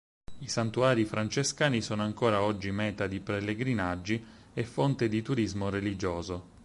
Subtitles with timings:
[0.39, 6.49] I santuari francescani sono ancora oggi meta di pellegrinaggi e fonte di turismo religioso.